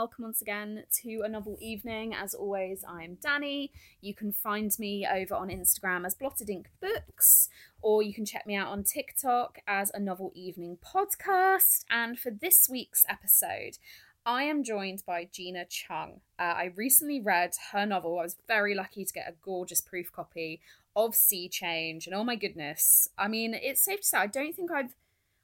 [0.00, 2.14] welcome once again to a novel evening.
[2.14, 3.70] As always, I'm Dannie.
[4.00, 7.50] You can find me over on Instagram as Blotted Ink Books,
[7.82, 11.84] or you can check me out on TikTok as a novel evening podcast.
[11.90, 13.76] And for this week's episode,
[14.24, 16.22] I am joined by Gina Chung.
[16.38, 18.18] Uh, I recently read her novel.
[18.18, 20.62] I was very lucky to get a gorgeous proof copy
[20.96, 24.56] of Sea Change, and oh my goodness, I mean, it's safe to say I don't
[24.56, 24.94] think I've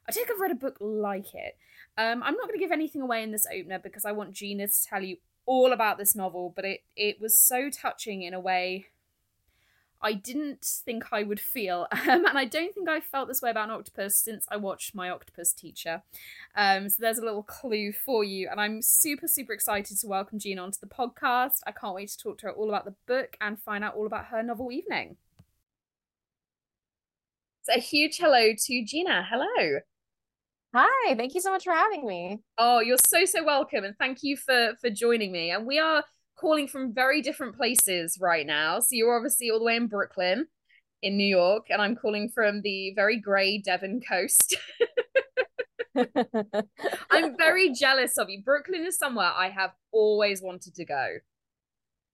[0.08, 1.58] I think I've read a book like it.
[1.98, 4.68] Um, I'm not going to give anything away in this opener because I want Gina
[4.68, 8.40] to tell you all about this novel, but it, it was so touching in a
[8.40, 8.86] way
[10.02, 11.86] I didn't think I would feel.
[12.06, 14.94] Um, and I don't think I felt this way about an octopus since I watched
[14.94, 16.02] my octopus teacher.
[16.54, 18.48] Um, so there's a little clue for you.
[18.48, 21.58] And I'm super, super excited to welcome Gina onto the podcast.
[21.66, 24.06] I can't wait to talk to her all about the book and find out all
[24.06, 25.16] about her novel evening.
[27.62, 29.26] So a huge hello to Gina.
[29.28, 29.80] Hello.
[30.78, 32.38] Hi, thank you so much for having me.
[32.58, 35.50] Oh, you're so so welcome and thank you for for joining me.
[35.50, 36.04] And we are
[36.38, 38.80] calling from very different places right now.
[38.80, 40.48] So you're obviously all the way in Brooklyn
[41.00, 44.54] in New York and I'm calling from the very grey Devon coast.
[47.10, 48.42] I'm very jealous of you.
[48.42, 51.06] Brooklyn is somewhere I have always wanted to go.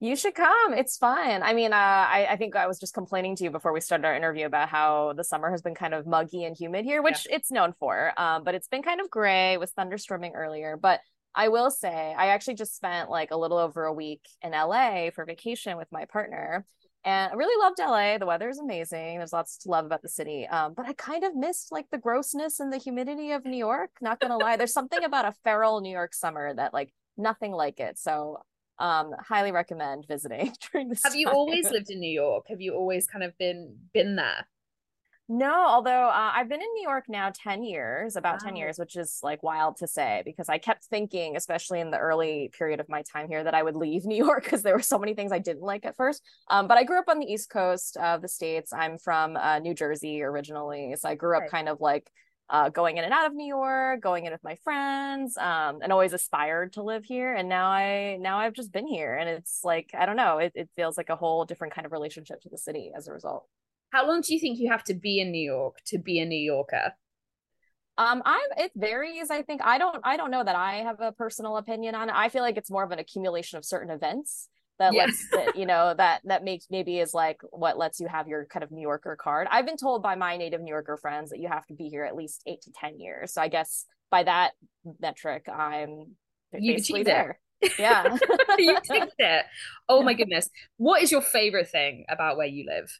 [0.03, 0.73] You should come.
[0.73, 1.43] It's fun.
[1.43, 4.05] I mean, uh, I, I think I was just complaining to you before we started
[4.05, 7.25] our interview about how the summer has been kind of muggy and humid here, which
[7.29, 7.37] yeah.
[7.37, 8.11] it's known for.
[8.17, 10.75] Um, but it's been kind of gray with thunderstorming earlier.
[10.75, 10.99] But
[11.33, 15.09] I will say, I actually just spent like a little over a week in LA
[15.15, 16.65] for vacation with my partner.
[17.05, 18.17] And I really loved LA.
[18.17, 19.19] The weather is amazing.
[19.19, 20.45] There's lots to love about the city.
[20.47, 23.91] Um, but I kind of missed like the grossness and the humidity of New York.
[24.01, 24.57] Not gonna lie.
[24.57, 27.97] There's something about a feral New York summer that like nothing like it.
[27.97, 28.39] So
[28.79, 32.45] um highly recommend visiting during this have you always lived in new york?
[32.49, 34.47] Have you always kind of been been there?
[35.29, 38.49] No although uh, i've been in new york now 10 years about wow.
[38.49, 41.97] 10 years which is like wild to say because i kept thinking especially in the
[41.97, 44.81] early period of my time here that i would leave new york because there were
[44.81, 46.21] so many things i didn't like at first.
[46.49, 48.73] Um, but i grew up on the east coast of the states.
[48.73, 51.51] I'm from uh, new jersey originally so i grew up right.
[51.51, 52.11] kind of like
[52.53, 55.91] uh, going in and out of New York, going in with my friends, um, and
[55.91, 57.33] always aspired to live here.
[57.33, 60.51] And now I now I've just been here, and it's like I don't know, it,
[60.53, 63.47] it feels like a whole different kind of relationship to the city as a result.
[63.89, 66.25] How long do you think you have to be in New York to be a
[66.25, 66.93] New Yorker?
[67.97, 69.31] Um, I it varies.
[69.31, 72.15] I think I don't I don't know that I have a personal opinion on it.
[72.15, 74.47] I feel like it's more of an accumulation of certain events
[74.79, 75.05] that yeah.
[75.05, 78.45] lets that, you know that that makes maybe is like what lets you have your
[78.45, 79.47] kind of New Yorker card.
[79.51, 82.03] I've been told by my native New Yorker friends that you have to be here
[82.03, 83.33] at least eight to ten years.
[83.33, 84.51] So I guess by that
[84.99, 86.15] metric, I'm
[86.53, 87.31] you basically there.
[87.31, 87.37] It.
[87.79, 88.17] Yeah,
[88.57, 89.45] you ticked it.
[89.87, 90.49] Oh my goodness!
[90.75, 92.99] What is your favorite thing about where you live?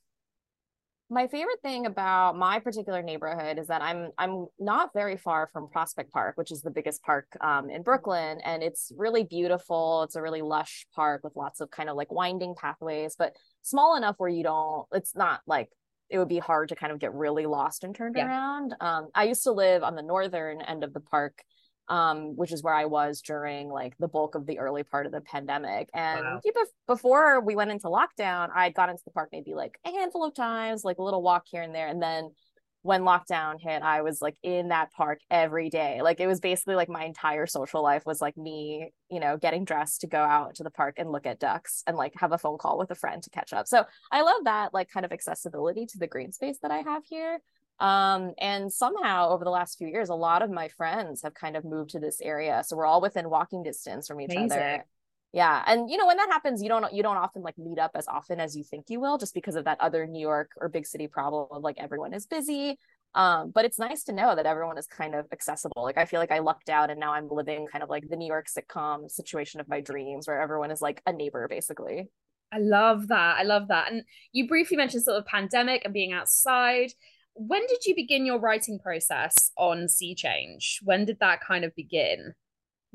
[1.13, 5.69] My favorite thing about my particular neighborhood is that I'm I'm not very far from
[5.69, 10.03] Prospect Park, which is the biggest park um, in Brooklyn, and it's really beautiful.
[10.03, 13.95] It's a really lush park with lots of kind of like winding pathways, but small
[13.95, 14.87] enough where you don't.
[14.91, 15.69] It's not like
[16.09, 18.25] it would be hard to kind of get really lost and turned yeah.
[18.25, 18.75] around.
[18.81, 21.43] Um, I used to live on the northern end of the park,
[21.89, 25.11] um, which is where I was during like the bulk of the early part of
[25.11, 25.89] the pandemic.
[25.93, 26.41] And wow.
[26.87, 30.23] before we went into lockdown, I had gone into the park maybe like a handful
[30.23, 31.87] of times, like a little walk here and there.
[31.87, 32.31] And then
[32.83, 36.01] when lockdown hit, I was like in that park every day.
[36.01, 39.63] Like it was basically like my entire social life was like me, you know, getting
[39.63, 42.37] dressed to go out to the park and look at ducks and like have a
[42.37, 43.67] phone call with a friend to catch up.
[43.67, 47.03] So I love that like kind of accessibility to the green space that I have
[47.09, 47.39] here.
[47.79, 51.57] Um, and somehow over the last few years, a lot of my friends have kind
[51.57, 52.63] of moved to this area.
[52.65, 54.51] So we're all within walking distance from each Amazing.
[54.51, 54.85] other.
[55.33, 55.63] Yeah.
[55.65, 58.07] And you know, when that happens, you don't you don't often like meet up as
[58.07, 60.85] often as you think you will, just because of that other New York or big
[60.85, 62.77] city problem of like everyone is busy.
[63.15, 65.83] Um, but it's nice to know that everyone is kind of accessible.
[65.83, 68.15] Like I feel like I lucked out and now I'm living kind of like the
[68.15, 72.09] New York sitcom situation of my dreams where everyone is like a neighbor basically.
[72.51, 73.37] I love that.
[73.37, 73.91] I love that.
[73.91, 76.91] And you briefly mentioned sort of pandemic and being outside
[77.35, 80.79] when did you begin your writing process on Sea Change?
[80.83, 82.33] When did that kind of begin?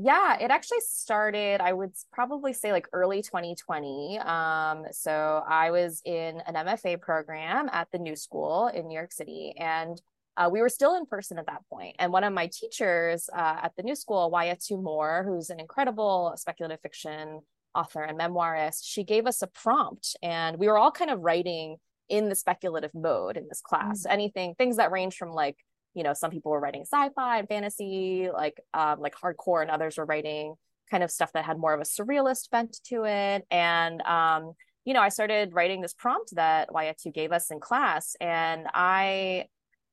[0.00, 4.20] Yeah, it actually started, I would probably say like early 2020.
[4.20, 9.10] Um, so I was in an MFA program at the New School in New York
[9.10, 10.00] City, and
[10.36, 11.96] uh, we were still in person at that point.
[11.98, 16.32] And one of my teachers uh, at the New School, Wayétu Moore, who's an incredible
[16.36, 17.40] speculative fiction
[17.74, 21.78] author and memoirist, she gave us a prompt, and we were all kind of writing
[22.08, 24.00] in the speculative mode in this class.
[24.00, 24.12] Mm-hmm.
[24.12, 25.56] Anything, things that range from like,
[25.94, 29.98] you know, some people were writing sci-fi and fantasy, like um, like hardcore, and others
[29.98, 30.54] were writing
[30.90, 33.44] kind of stuff that had more of a surrealist bent to it.
[33.50, 34.52] And um,
[34.84, 39.46] you know, I started writing this prompt that Wayétu gave us in class, and I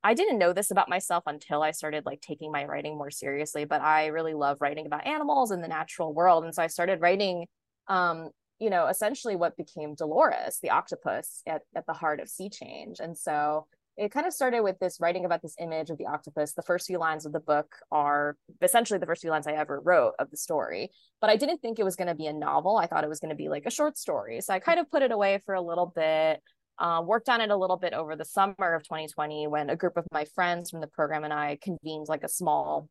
[0.06, 3.66] I didn't know this about myself until I started like taking my writing more seriously,
[3.66, 6.44] but I really love writing about animals and the natural world.
[6.44, 7.48] And so I started writing,
[7.88, 8.30] um,
[8.60, 13.00] you know, essentially what became Dolores, the octopus at, at the heart of sea change.
[13.00, 13.68] And so
[13.98, 16.54] it kind of started with this writing about this image of the octopus.
[16.54, 19.80] The first few lines of the book are essentially the first few lines I ever
[19.80, 20.90] wrote of the story,
[21.22, 22.78] but I didn't think it was going to be a novel.
[22.78, 24.42] I thought it was going to be like a short story.
[24.42, 26.42] So I kind of put it away for a little bit.
[26.78, 29.96] Uh, worked on it a little bit over the summer of 2020 when a group
[29.96, 32.90] of my friends from the program and I convened like a small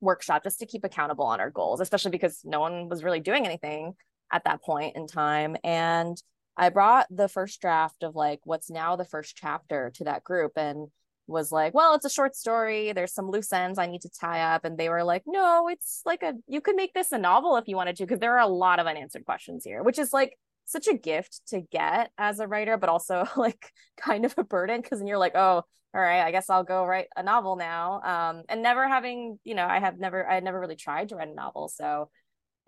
[0.00, 3.46] workshop just to keep accountable on our goals, especially because no one was really doing
[3.46, 3.94] anything
[4.32, 5.56] at that point in time.
[5.64, 6.20] And
[6.56, 10.52] I brought the first draft of like what's now the first chapter to that group
[10.56, 10.88] and
[11.26, 12.92] was like, well, it's a short story.
[12.92, 14.64] There's some loose ends I need to tie up.
[14.64, 17.68] And they were like, no, it's like a, you could make this a novel if
[17.68, 20.36] you wanted to, because there are a lot of unanswered questions here, which is like
[20.64, 24.80] such a gift to get as a writer, but also like kind of a burden
[24.80, 25.62] because then you're like, oh,
[25.92, 28.00] all right, I guess I'll go write a novel now.
[28.02, 31.16] Um, and never having, you know, I have never, I had never really tried to
[31.16, 31.68] write a novel.
[31.68, 32.10] So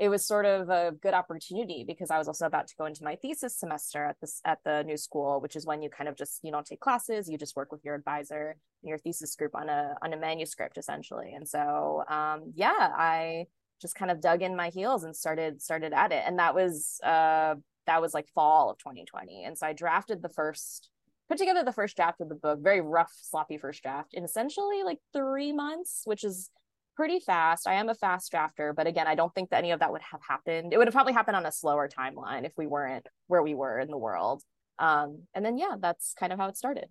[0.02, 3.04] it was sort of a good opportunity because I was also about to go into
[3.04, 6.16] my thesis semester at this at the new school, which is when you kind of
[6.16, 9.54] just you don't take classes, you just work with your advisor and your thesis group
[9.54, 11.34] on a on a manuscript essentially.
[11.34, 13.46] And so um, yeah, I
[13.80, 16.98] just kind of dug in my heels and started started at it, and that was
[17.04, 17.54] uh,
[17.86, 20.90] that was like fall of 2020 and so i drafted the first
[21.28, 24.84] put together the first draft of the book very rough sloppy first draft in essentially
[24.84, 26.50] like three months which is
[26.96, 27.66] pretty fast.
[27.66, 30.02] I am a fast drafter but again i don't think that any of that would
[30.02, 30.72] have happened.
[30.72, 33.78] It would have probably happened on a slower timeline if we weren't where we were
[33.78, 34.42] in the world.
[34.78, 36.86] Um, and then yeah that's kind of how it started.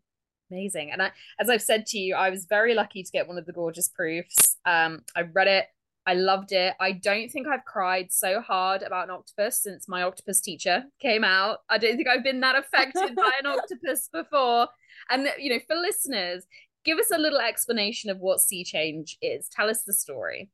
[0.52, 0.92] Amazing.
[0.92, 3.46] And I, as i've said to you i was very lucky to get one of
[3.46, 4.58] the gorgeous proofs.
[4.66, 5.66] Um, i read it.
[6.06, 6.74] I loved it.
[6.80, 11.24] I don't think I've cried so hard about an octopus since my octopus teacher came
[11.24, 11.60] out.
[11.70, 14.68] I don't think I've been that affected by an octopus before.
[15.10, 16.46] And, you know, for listeners,
[16.84, 19.48] give us a little explanation of what sea change is.
[19.50, 20.50] Tell us the story.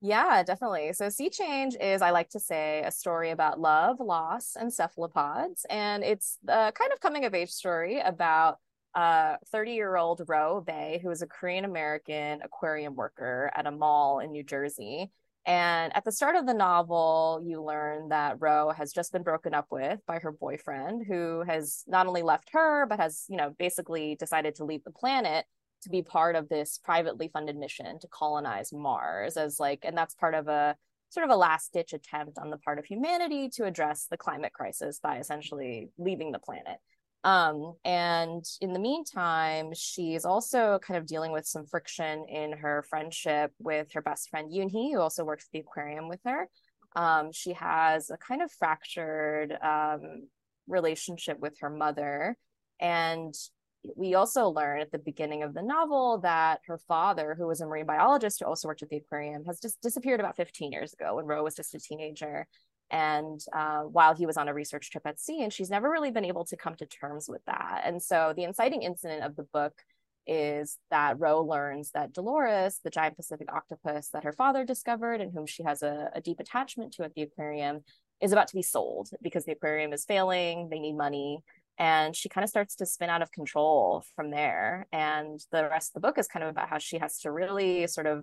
[0.00, 0.92] Yeah, definitely.
[0.92, 5.64] So, Sea Change is, I like to say, a story about love, loss, and cephalopods.
[5.70, 8.58] And it's a kind of coming of age story about
[8.94, 13.66] uh, a 30 year old Ro Bay, who is a Korean American aquarium worker at
[13.66, 15.10] a mall in New Jersey.
[15.46, 19.52] And at the start of the novel, you learn that Ro has just been broken
[19.52, 23.54] up with by her boyfriend, who has not only left her, but has, you know,
[23.58, 25.44] basically decided to leave the planet
[25.82, 30.14] to be part of this privately funded mission to colonize Mars as like, and that's
[30.14, 30.76] part of a
[31.10, 34.52] sort of a last ditch attempt on the part of humanity to address the climate
[34.52, 36.78] crisis by essentially leaving the planet.
[37.24, 42.84] Um, and in the meantime, she's also kind of dealing with some friction in her
[42.88, 46.48] friendship with her best friend Yoonhee, who also works at the aquarium with her.
[46.94, 50.28] Um, she has a kind of fractured um,
[50.68, 52.36] relationship with her mother.
[52.78, 53.34] And
[53.96, 57.66] we also learn at the beginning of the novel that her father, who was a
[57.66, 61.16] marine biologist who also worked at the aquarium, has just disappeared about 15 years ago
[61.16, 62.46] when Ro was just a teenager
[62.90, 66.10] and uh, while he was on a research trip at sea and she's never really
[66.10, 69.44] been able to come to terms with that and so the inciting incident of the
[69.52, 69.74] book
[70.26, 75.32] is that Ro learns that Dolores, the giant Pacific octopus that her father discovered and
[75.32, 77.80] whom she has a, a deep attachment to at the aquarium,
[78.20, 81.40] is about to be sold because the aquarium is failing, they need money.
[81.78, 84.86] And she kind of starts to spin out of control from there.
[84.92, 87.86] And the rest of the book is kind of about how she has to really
[87.88, 88.22] sort of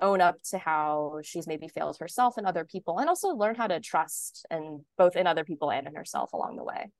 [0.00, 3.66] own up to how she's maybe failed herself and other people and also learn how
[3.66, 6.90] to trust and both in other people and in herself along the way.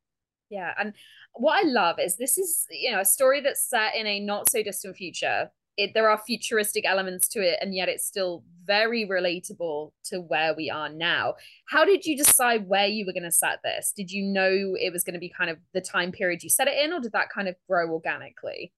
[0.48, 0.94] Yeah and
[1.34, 4.50] what i love is this is you know a story that's set in a not
[4.50, 5.50] so distant future.
[5.76, 10.54] It there are futuristic elements to it and yet it's still very relatable to where
[10.54, 11.34] we are now.
[11.68, 13.92] How did you decide where you were going to set this?
[13.94, 16.68] Did you know it was going to be kind of the time period you set
[16.68, 18.72] it in or did that kind of grow organically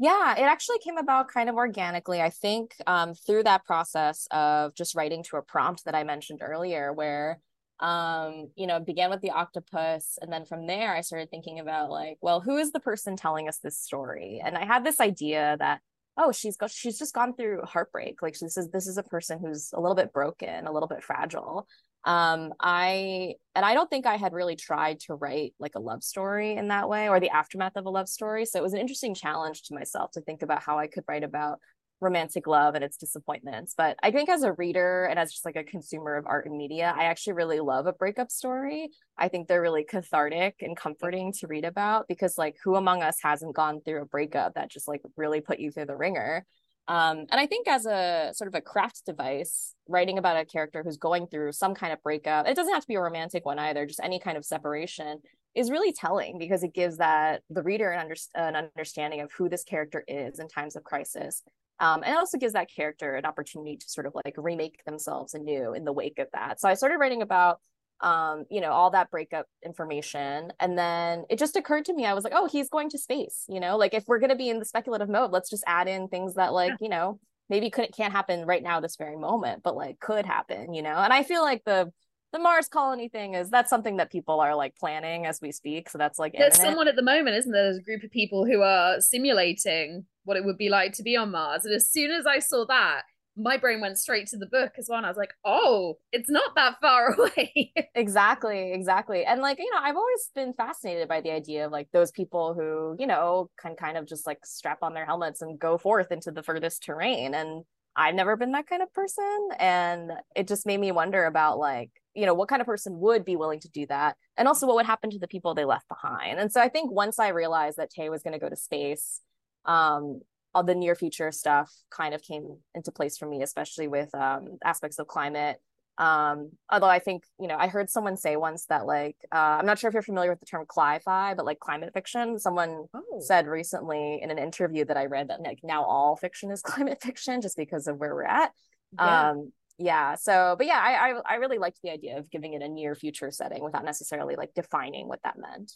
[0.00, 2.22] yeah, it actually came about kind of organically.
[2.22, 6.40] I think um, through that process of just writing to a prompt that I mentioned
[6.42, 7.38] earlier, where
[7.80, 11.60] um, you know, it began with the octopus, and then from there, I started thinking
[11.60, 14.40] about like, well, who is the person telling us this story?
[14.42, 15.80] And I had this idea that
[16.16, 18.22] oh, she's got she's just gone through heartbreak.
[18.22, 21.02] Like this is this is a person who's a little bit broken, a little bit
[21.02, 21.66] fragile,
[22.04, 26.02] um i and i don't think i had really tried to write like a love
[26.02, 28.80] story in that way or the aftermath of a love story so it was an
[28.80, 31.58] interesting challenge to myself to think about how i could write about
[32.00, 35.56] romantic love and its disappointments but i think as a reader and as just like
[35.56, 38.88] a consumer of art and media i actually really love a breakup story.
[39.18, 43.18] I think they're really cathartic and comforting to read about because like who among us
[43.22, 46.46] hasn't gone through a breakup that just like really put you through the ringer
[46.90, 50.82] um, and I think as a sort of a craft device, writing about a character
[50.82, 53.60] who's going through some kind of breakup, it doesn't have to be a romantic one
[53.60, 55.20] either, just any kind of separation.
[55.54, 59.48] is really telling because it gives that the reader an, under, an understanding of who
[59.48, 61.44] this character is in times of crisis
[61.78, 65.74] um, and also gives that character an opportunity to sort of like remake themselves anew
[65.74, 67.60] in the wake of that so i started writing about
[68.02, 72.14] um, you know all that breakup information and then it just occurred to me i
[72.14, 74.48] was like oh he's going to space you know like if we're going to be
[74.48, 76.76] in the speculative mode let's just add in things that like yeah.
[76.80, 80.72] you know maybe couldn't can't happen right now this very moment but like could happen
[80.72, 81.92] you know and i feel like the
[82.32, 85.90] the Mars colony thing is that's something that people are like planning as we speak.
[85.90, 86.70] So that's like there's imminent.
[86.70, 87.64] someone at the moment, isn't there?
[87.64, 91.16] There's a group of people who are simulating what it would be like to be
[91.16, 91.64] on Mars.
[91.64, 93.02] And as soon as I saw that,
[93.42, 94.98] my brain went straight to the book as well.
[94.98, 97.72] And I was like, oh, it's not that far away.
[97.94, 99.24] exactly, exactly.
[99.24, 102.54] And like, you know, I've always been fascinated by the idea of like those people
[102.54, 106.12] who, you know, can kind of just like strap on their helmets and go forth
[106.12, 107.34] into the furthest terrain.
[107.34, 107.64] And
[107.96, 109.48] I've never been that kind of person.
[109.58, 113.24] And it just made me wonder about like, you know, what kind of person would
[113.24, 114.16] be willing to do that?
[114.36, 116.38] And also what would happen to the people they left behind.
[116.38, 119.20] And so I think once I realized that Tay was going to go to space,
[119.64, 120.20] um,
[120.54, 124.58] all the near future stuff kind of came into place for me, especially with um,
[124.64, 125.60] aspects of climate.
[125.98, 129.66] Um, although I think, you know, I heard someone say once that like, uh, I'm
[129.66, 132.38] not sure if you're familiar with the term cli-fi, but like climate fiction.
[132.38, 133.20] Someone oh.
[133.20, 137.02] said recently in an interview that I read that like now all fiction is climate
[137.02, 138.50] fiction just because of where we're at.
[138.94, 139.30] Yeah.
[139.30, 140.14] Um, yeah.
[140.14, 142.94] So, but yeah, I, I I really liked the idea of giving it a near
[142.94, 145.72] future setting without necessarily like defining what that meant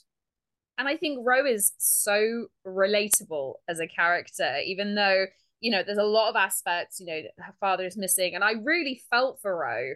[0.79, 5.27] and I think Ro is so relatable as a character, even though
[5.61, 7.01] you know there's a lot of aspects.
[7.01, 9.95] You know, her father is missing, and I really felt for Ro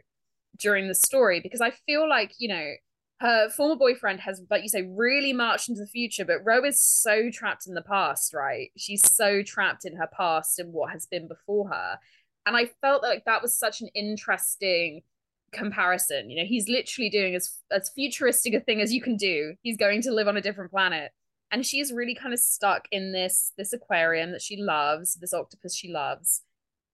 [0.59, 2.73] during the story because I feel like you know
[3.21, 6.81] her former boyfriend has, like you say, really marched into the future, but Ro is
[6.81, 8.71] so trapped in the past, right?
[8.77, 11.99] She's so trapped in her past and what has been before her.
[12.47, 15.03] And I felt like that was such an interesting
[15.53, 16.31] comparison.
[16.31, 19.55] You know, he's literally doing as as futuristic a thing as you can do.
[19.63, 21.13] He's going to live on a different planet.
[21.51, 25.75] And she's really kind of stuck in this this aquarium that she loves, this octopus
[25.75, 26.43] she loves.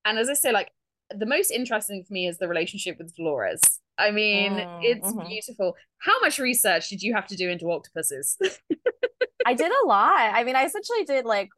[0.04, 0.70] And as I say, like
[1.14, 3.61] the most interesting for me is the relationship with Dolores.
[3.99, 5.28] I mean, mm, it's mm-hmm.
[5.28, 5.76] beautiful.
[5.99, 8.37] How much research did you have to do into octopuses?
[9.46, 10.32] I did a lot.
[10.34, 11.50] I mean, I essentially did like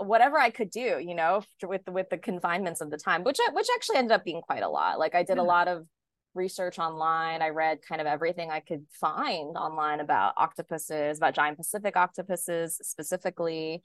[0.00, 3.68] whatever I could do, you know, with with the confinements of the time, which which
[3.74, 4.98] actually ended up being quite a lot.
[4.98, 5.42] Like I did yeah.
[5.42, 5.86] a lot of
[6.34, 7.42] research online.
[7.42, 12.78] I read kind of everything I could find online about octopuses, about giant Pacific octopuses
[12.82, 13.82] specifically.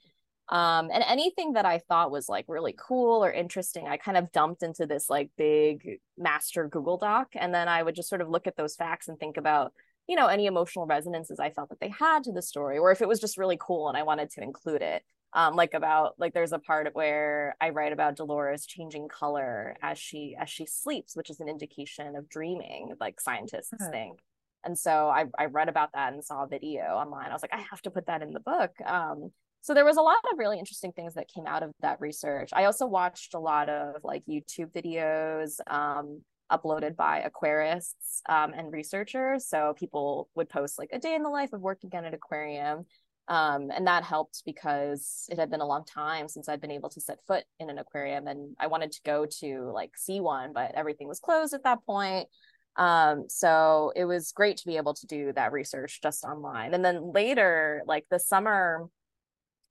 [0.48, 4.32] Um, and anything that I thought was like really cool or interesting, I kind of
[4.32, 7.28] dumped into this like big master Google Doc.
[7.34, 9.72] And then I would just sort of look at those facts and think about,
[10.08, 13.00] you know, any emotional resonances I felt that they had to the story, or if
[13.00, 16.32] it was just really cool and I wanted to include it um like about like
[16.34, 21.16] there's a part where i write about dolores changing color as she as she sleeps
[21.16, 23.90] which is an indication of dreaming like scientists okay.
[23.90, 24.18] think.
[24.62, 27.30] And so I, I read about that and saw a video online.
[27.30, 28.72] I was like i have to put that in the book.
[28.84, 29.30] Um
[29.62, 32.50] so there was a lot of really interesting things that came out of that research.
[32.52, 38.72] I also watched a lot of like youtube videos um uploaded by aquarists um, and
[38.72, 39.46] researchers.
[39.46, 42.86] So people would post like a day in the life of working at an aquarium
[43.30, 46.88] um, and that helped because it had been a long time since I'd been able
[46.90, 50.52] to set foot in an aquarium and I wanted to go to like see one,
[50.52, 52.26] but everything was closed at that point.
[52.74, 56.74] Um, so it was great to be able to do that research just online.
[56.74, 58.88] And then later, like the summer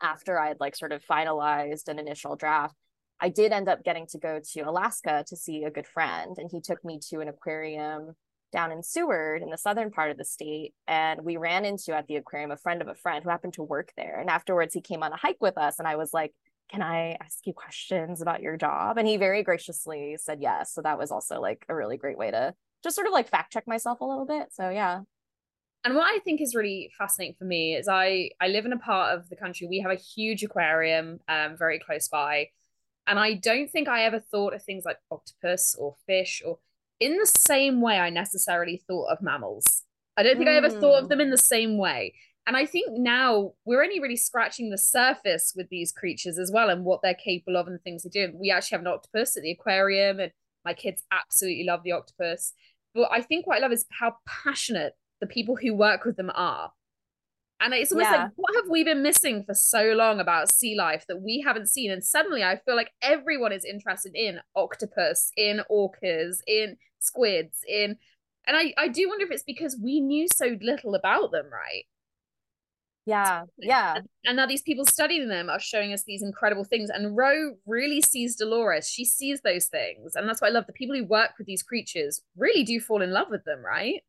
[0.01, 2.75] after I had like sort of finalized an initial draft,
[3.19, 6.49] I did end up getting to go to Alaska to see a good friend, and
[6.49, 8.15] he took me to an aquarium
[8.51, 10.73] down in Seward in the southern part of the state.
[10.87, 13.63] And we ran into at the aquarium a friend of a friend who happened to
[13.63, 14.19] work there.
[14.19, 15.79] And afterwards, he came on a hike with us.
[15.79, 16.33] And I was like,
[16.71, 18.97] Can I ask you questions about your job?
[18.97, 20.73] And he very graciously said yes.
[20.73, 22.53] So that was also like a really great way to
[22.83, 24.47] just sort of like fact check myself a little bit.
[24.51, 25.01] So yeah.
[25.85, 28.79] And what I think is really fascinating for me is I I live in a
[28.79, 32.49] part of the country we have a huge aquarium um very close by
[33.07, 36.59] and I don't think I ever thought of things like octopus or fish or
[36.99, 39.83] in the same way I necessarily thought of mammals.
[40.17, 40.53] I don't think mm.
[40.53, 41.09] I ever thought of hmm.
[41.09, 42.13] them in the same way.
[42.45, 46.69] And I think now we're only really scratching the surface with these creatures as well
[46.69, 48.33] and what they're capable of and the things they do.
[48.33, 50.31] We actually have an octopus at the aquarium, and
[50.65, 52.53] my kids absolutely love the octopus.
[52.95, 56.31] But I think what I love is how passionate the people who work with them
[56.33, 56.71] are.
[57.61, 58.23] And it's almost yeah.
[58.23, 61.67] like, what have we been missing for so long about sea life that we haven't
[61.67, 61.91] seen?
[61.91, 67.97] And suddenly I feel like everyone is interested in octopus, in orcas, in squids, in
[68.47, 71.85] and I, I do wonder if it's because we knew so little about them, right?
[73.05, 73.99] Yeah, yeah.
[74.25, 76.89] And now these people studying them are showing us these incredible things.
[76.89, 78.87] And Ro really sees Dolores.
[78.87, 80.15] She sees those things.
[80.15, 83.01] And that's why I love the people who work with these creatures really do fall
[83.01, 84.03] in love with them, right?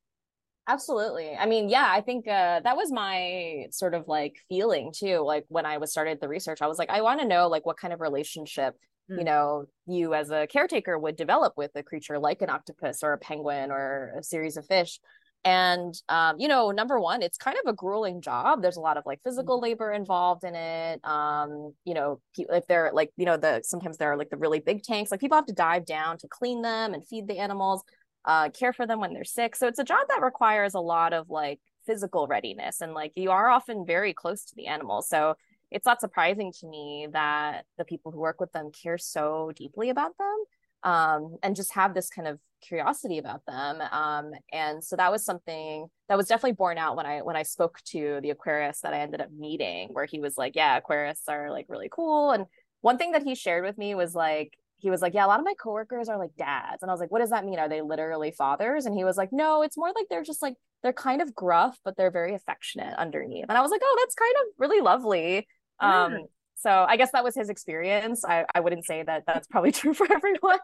[0.69, 1.35] Absolutely.
[1.35, 5.21] I mean, yeah, I think uh, that was my sort of like feeling too.
[5.21, 7.65] Like when I was started the research, I was like, I want to know like
[7.65, 8.77] what kind of relationship
[9.11, 9.19] mm.
[9.19, 13.13] you know you as a caretaker would develop with a creature like an octopus or
[13.13, 15.01] a penguin or a series of fish.
[15.43, 18.61] And um, you know, number one, it's kind of a grueling job.
[18.61, 19.63] There's a lot of like physical mm.
[19.63, 21.01] labor involved in it.
[21.03, 24.61] Um, you know, if they're like, you know, the sometimes there are like the really
[24.61, 27.83] big tanks, like people have to dive down to clean them and feed the animals
[28.25, 29.57] uh, care for them when they're sick.
[29.57, 33.31] So it's a job that requires a lot of like physical readiness and like you
[33.31, 35.09] are often very close to the animals.
[35.09, 35.37] So
[35.71, 39.91] it's not surprising to me that the people who work with them care so deeply
[39.91, 40.45] about them
[40.83, 43.81] um, and just have this kind of curiosity about them.
[43.93, 47.43] Um, and so that was something that was definitely borne out when I when I
[47.43, 51.29] spoke to the aquarist that I ended up meeting, where he was like, "Yeah, Aquarists
[51.29, 52.47] are like really cool." And
[52.81, 55.39] one thing that he shared with me was like he was like, Yeah, a lot
[55.39, 56.83] of my coworkers are like dads.
[56.83, 57.59] And I was like, What does that mean?
[57.59, 58.87] Are they literally fathers?
[58.87, 61.79] And he was like, No, it's more like they're just like, they're kind of gruff,
[61.85, 63.47] but they're very affectionate underneath.
[63.49, 65.47] And I was like, Oh, that's kind of really lovely.
[65.81, 66.19] Um,
[66.61, 68.23] so I guess that was his experience.
[68.23, 70.59] I, I wouldn't say that that's probably true for everyone.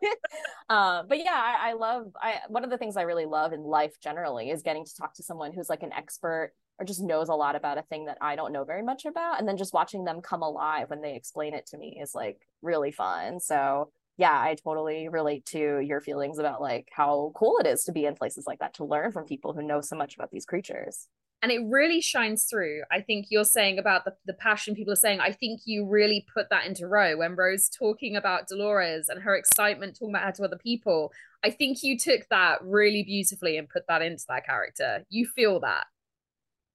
[0.68, 3.62] um, but yeah, I, I love, I, one of the things I really love in
[3.62, 7.30] life generally is getting to talk to someone who's like an expert or just knows
[7.30, 9.38] a lot about a thing that I don't know very much about.
[9.38, 12.38] And then just watching them come alive when they explain it to me is like
[12.60, 13.40] really fun.
[13.40, 17.92] So yeah, I totally relate to your feelings about like how cool it is to
[17.92, 20.44] be in places like that to learn from people who know so much about these
[20.44, 21.08] creatures.
[21.42, 22.82] And it really shines through.
[22.90, 25.20] I think you're saying about the, the passion people are saying.
[25.20, 29.36] I think you really put that into Ro when Ro's talking about Dolores and her
[29.36, 31.12] excitement talking about her to other people.
[31.44, 35.04] I think you took that really beautifully and put that into that character.
[35.10, 35.84] You feel that.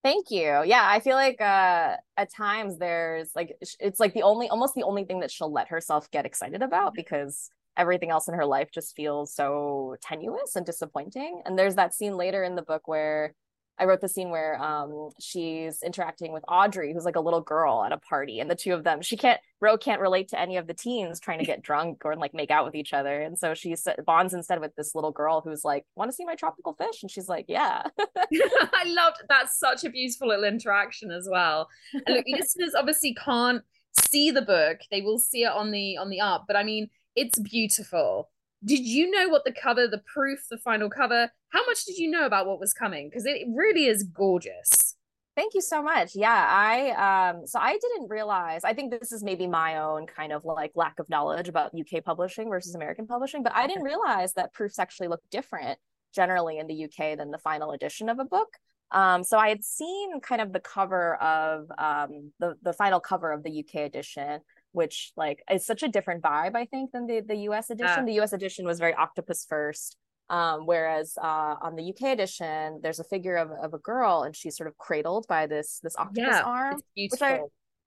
[0.04, 0.64] Thank you.
[0.66, 4.84] Yeah, I feel like uh at times there's like it's like the only almost the
[4.84, 8.70] only thing that she'll let herself get excited about because everything else in her life
[8.74, 11.42] just feels so tenuous and disappointing.
[11.46, 13.34] And there's that scene later in the book where
[13.82, 17.84] I wrote the scene where um she's interacting with Audrey, who's like a little girl
[17.84, 20.58] at a party, and the two of them, she can't Ro can't relate to any
[20.58, 23.38] of the teens trying to get drunk or like make out with each other, and
[23.38, 26.74] so she bonds instead with this little girl who's like, "Want to see my tropical
[26.74, 31.68] fish?" And she's like, "Yeah." I loved that's such a beautiful little interaction as well.
[32.06, 33.64] And look, listeners obviously can't
[34.00, 36.90] see the book; they will see it on the on the art, but I mean,
[37.16, 38.30] it's beautiful
[38.64, 42.10] did you know what the cover, the proof, the final cover, how much did you
[42.10, 43.10] know about what was coming?
[43.10, 44.96] Because it really is gorgeous.
[45.36, 46.12] Thank you so much.
[46.14, 48.64] Yeah, I um so I didn't realize.
[48.64, 52.04] I think this is maybe my own kind of like lack of knowledge about UK
[52.04, 55.80] publishing versus American publishing, but I didn't realize that proofs actually look different
[56.14, 58.58] generally in the UK than the final edition of a book.
[58.92, 63.32] Um, so I had seen kind of the cover of um, the the final cover
[63.32, 64.42] of the UK edition,
[64.74, 68.06] which like is such a different vibe i think than the, the us edition.
[68.06, 69.98] The us edition was very octopus first
[70.30, 74.36] um, whereas uh, on the uk edition there's a figure of, of a girl and
[74.36, 77.42] she's sort of cradled by this this octopus yeah, arm which I,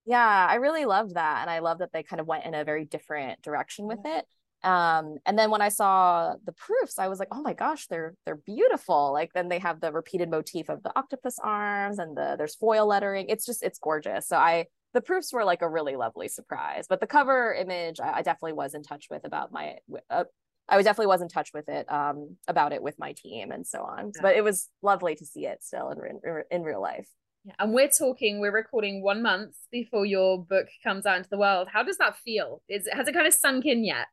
[0.06, 2.64] yeah i really loved that and i love that they kind of went in a
[2.64, 4.24] very different direction with it.
[4.62, 8.14] Um, and then when i saw the proofs i was like oh my gosh they're
[8.24, 9.12] they're beautiful.
[9.12, 12.86] Like then they have the repeated motif of the octopus arms and the there's foil
[12.86, 13.26] lettering.
[13.28, 14.26] It's just it's gorgeous.
[14.28, 14.64] So i
[14.94, 16.86] the proofs were like a really lovely surprise.
[16.88, 19.74] But the cover image, I, I definitely was in touch with about my.
[20.08, 20.24] Uh,
[20.66, 23.80] I definitely was in touch with it um, about it with my team and so
[23.80, 24.12] on.
[24.14, 24.22] Yeah.
[24.22, 27.08] But it was lovely to see it still in in, in real life.
[27.44, 27.52] Yeah.
[27.58, 31.68] And we're talking, we're recording one month before your book comes out into the world.
[31.70, 32.62] How does that feel?
[32.70, 34.06] Is has it kind of sunk in yet?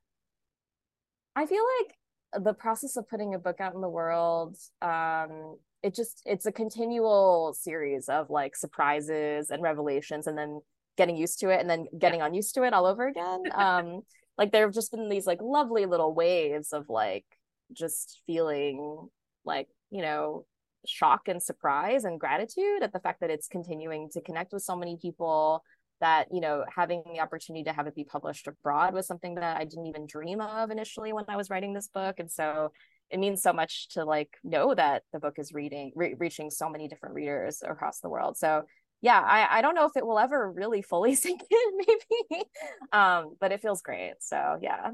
[1.35, 5.95] I feel like the process of putting a book out in the world um, it
[5.95, 10.61] just it's a continual series of like surprises and revelations and then
[10.97, 12.27] getting used to it and then getting yeah.
[12.27, 14.01] unused to it all over again um
[14.37, 17.25] like there have just been these like lovely little waves of like
[17.73, 19.07] just feeling
[19.45, 20.45] like you know
[20.85, 24.75] shock and surprise and gratitude at the fact that it's continuing to connect with so
[24.75, 25.63] many people
[25.99, 29.57] that you know having the opportunity to have it be published abroad was something that
[29.57, 32.71] i didn't even dream of initially when i was writing this book and so
[33.11, 36.69] it means so much to like know that the book is reading re- reaching so
[36.69, 38.37] many different readers across the world.
[38.37, 38.63] So
[39.01, 42.45] yeah I, I don't know if it will ever really fully sink in maybe
[42.91, 44.15] um but it feels great.
[44.19, 44.91] So yeah.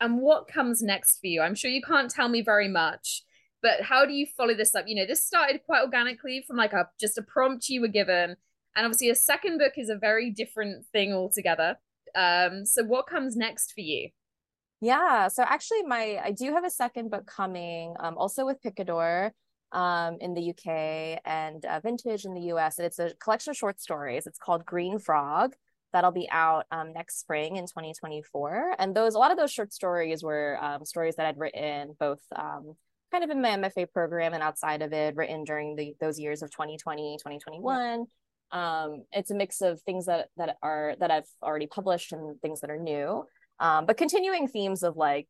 [0.00, 1.40] And what comes next for you?
[1.40, 3.22] I'm sure you can't tell me very much
[3.62, 4.84] but how do you follow this up?
[4.86, 8.36] You know this started quite organically from like a just a prompt you were given
[8.76, 11.76] and obviously a second book is a very different thing altogether.
[12.14, 14.10] Um so what comes next for you
[14.84, 15.28] yeah.
[15.28, 19.32] So actually, my I do have a second book coming, um, also with Picador,
[19.72, 23.56] um, in the UK and uh, Vintage in the US, and it's a collection of
[23.56, 24.26] short stories.
[24.26, 25.54] It's called Green Frog.
[25.92, 28.76] That'll be out um, next spring in 2024.
[28.78, 32.20] And those a lot of those short stories were um, stories that I'd written both
[32.34, 32.74] um,
[33.10, 36.42] kind of in my MFA program and outside of it, written during the those years
[36.42, 38.06] of 2020, 2021.
[38.52, 38.84] Yeah.
[38.84, 42.60] Um, it's a mix of things that that are that I've already published and things
[42.60, 43.24] that are new.
[43.60, 45.28] Um, but continuing themes of like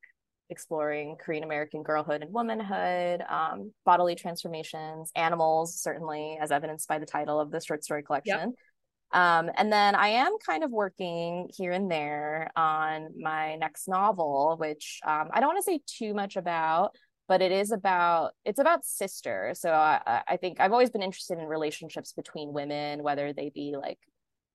[0.51, 7.07] exploring Korean American girlhood and womanhood, um, bodily transformations, animals, certainly as evidenced by the
[7.07, 8.39] title of the short story collection.
[8.51, 9.21] Yep.
[9.21, 14.57] Um, and then I am kind of working here and there on my next novel,
[14.59, 16.97] which um, I don't want to say too much about,
[17.29, 19.61] but it is about it's about sisters.
[19.61, 23.77] So I, I think I've always been interested in relationships between women, whether they be
[23.81, 24.01] like,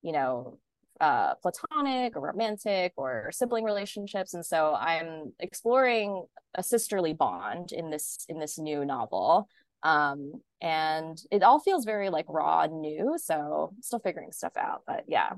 [0.02, 0.60] you know,
[1.00, 7.90] uh, platonic or romantic or sibling relationships, and so I'm exploring a sisterly bond in
[7.90, 9.48] this in this new novel.
[9.84, 13.16] Um and it all feels very like raw and new.
[13.18, 15.30] So still figuring stuff out but yeah.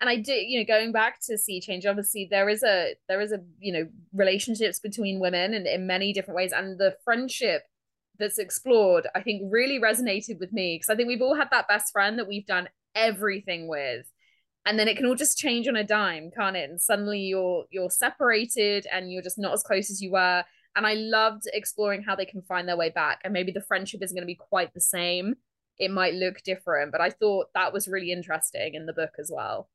[0.00, 3.20] And i did you know going back to sea change obviously there is a there
[3.20, 6.52] is a you know relationships between women and in many different ways.
[6.52, 7.62] And the friendship
[8.18, 10.76] that's explored i think really resonated with me.
[10.76, 14.06] Because i think we've all had that best friend that we've done everything with
[14.68, 17.64] and then it can all just change on a dime can't it and suddenly you're
[17.70, 20.44] you're separated and you're just not as close as you were
[20.78, 23.20] and I loved exploring how they can find their way back.
[23.24, 25.34] And maybe the friendship isn't going to be quite the same.
[25.76, 29.28] It might look different, but I thought that was really interesting in the book as
[29.34, 29.68] well.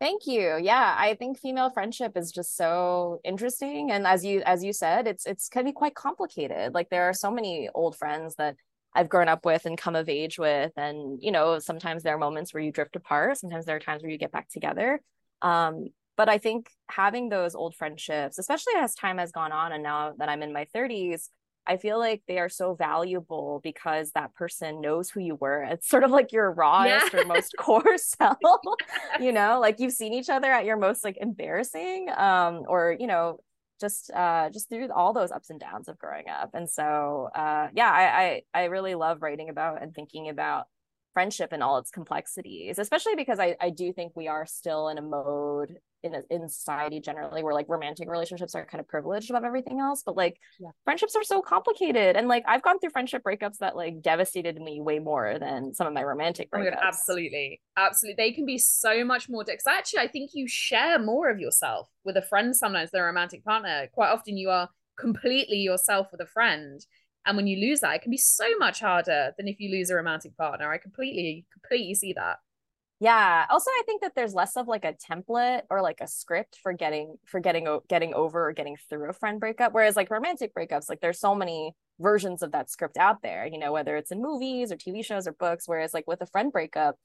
[0.00, 0.58] Thank you.
[0.60, 5.06] Yeah, I think female friendship is just so interesting and as you as you said,
[5.06, 6.74] it's it's can be quite complicated.
[6.74, 8.56] Like there are so many old friends that
[8.94, 12.18] I've grown up with and come of age with and you know, sometimes there are
[12.18, 15.00] moments where you drift apart, sometimes there are times where you get back together.
[15.40, 19.82] Um, but I think having those old friendships, especially as time has gone on and
[19.82, 21.28] now that I'm in my 30s,
[21.66, 25.62] I feel like they are so valuable because that person knows who you were.
[25.62, 27.20] It's sort of like your rawest yeah.
[27.20, 28.36] or most core self,
[29.20, 33.06] you know, like you've seen each other at your most like embarrassing um or you
[33.06, 33.38] know
[33.82, 36.50] just uh just through all those ups and downs of growing up.
[36.54, 40.68] And so uh yeah, I I I really love writing about and thinking about
[41.12, 44.98] friendship and all its complexities, especially because I, I do think we are still in
[44.98, 49.30] a mode in a, in society generally where like romantic relationships are kind of privileged
[49.30, 50.70] above everything else but like yeah.
[50.84, 54.80] friendships are so complicated and like I've gone through friendship breakups that like devastated me
[54.80, 56.76] way more than some of my romantic oh breakups.
[56.76, 60.98] Oh absolutely absolutely they can be so much more because actually I think you share
[60.98, 64.68] more of yourself with a friend sometimes than a romantic partner quite often you are
[64.98, 66.84] completely yourself with a friend
[67.26, 69.90] and when you lose that it can be so much harder than if you lose
[69.90, 72.38] a romantic partner I completely completely see that
[73.02, 76.58] yeah also i think that there's less of like a template or like a script
[76.62, 80.54] for getting for getting getting over or getting through a friend breakup whereas like romantic
[80.54, 84.12] breakups like there's so many versions of that script out there you know whether it's
[84.12, 86.96] in movies or tv shows or books whereas like with a friend breakup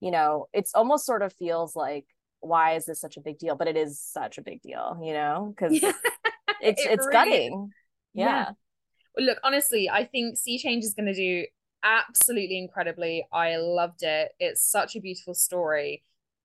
[0.00, 2.04] you know it's almost sort of feels like
[2.40, 5.14] why is this such a big deal but it is such a big deal you
[5.14, 5.92] know because yeah.
[6.60, 7.70] it's it it's really gutting
[8.12, 8.26] yeah.
[8.26, 8.50] yeah.
[9.18, 11.46] Look honestly i think sea change is going to do
[11.86, 13.26] absolutely incredibly.
[13.32, 14.32] I loved it.
[14.40, 16.02] It's such a beautiful story.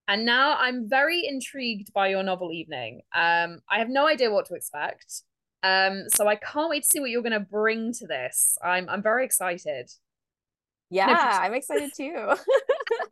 [0.07, 3.01] And now I'm very intrigued by your novel evening.
[3.13, 5.23] Um, I have no idea what to expect.
[5.63, 8.57] Um, so I can't wait to see what you're going to bring to this.
[8.63, 9.91] I'm I'm very excited.
[10.89, 12.11] Yeah, no I'm excited too.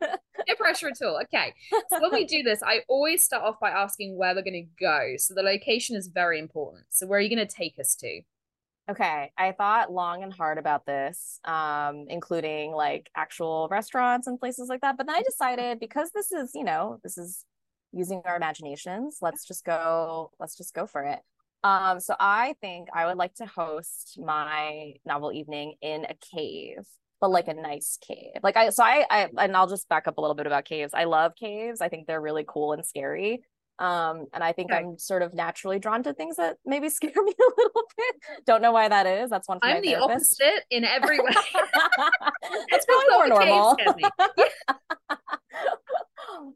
[0.02, 1.20] no pressure at all.
[1.22, 1.54] Okay.
[1.90, 4.84] So when we do this, I always start off by asking where we're going to
[4.84, 5.14] go.
[5.16, 6.86] So the location is very important.
[6.90, 8.20] So where are you going to take us to?
[8.88, 14.68] Okay, I thought long and hard about this, um, including like actual restaurants and places
[14.68, 14.96] like that.
[14.96, 17.44] But then I decided because this is, you know, this is
[17.92, 19.18] using our imaginations.
[19.20, 20.32] Let's just go.
[20.40, 21.20] Let's just go for it.
[21.62, 26.86] Um, so I think I would like to host my novel evening in a cave,
[27.20, 28.40] but like a nice cave.
[28.42, 30.94] Like I, so I, I, and I'll just back up a little bit about caves.
[30.94, 31.80] I love caves.
[31.80, 33.42] I think they're really cool and scary.
[33.80, 34.78] Um, and I think okay.
[34.78, 38.14] I'm sort of naturally drawn to things that maybe scare me a little bit.
[38.46, 39.30] Don't know why that is.
[39.30, 39.58] That's one.
[39.62, 41.30] I'm the opposite in every way.
[42.70, 43.76] That's probably more normal.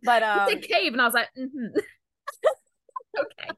[0.04, 1.78] but um, it's a cave, and I was like, mm-hmm.
[3.18, 3.50] okay.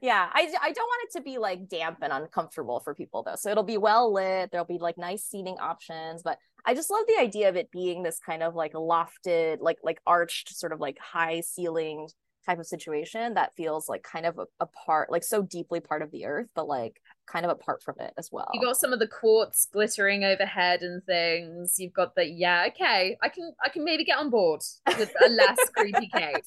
[0.00, 3.34] yeah, I I don't want it to be like damp and uncomfortable for people though.
[3.34, 4.52] So it'll be well lit.
[4.52, 8.04] There'll be like nice seating options, but I just love the idea of it being
[8.04, 12.66] this kind of like lofted, like like arched, sort of like high ceilinged type of
[12.66, 16.24] situation that feels like kind of a, a, part like so deeply part of the
[16.24, 18.48] earth but like kind of apart from it as well.
[18.52, 21.76] you got some of the quartz glittering overhead and things.
[21.78, 24.60] You've got the yeah okay i can i can maybe get on board
[24.98, 26.42] with a less creepy cave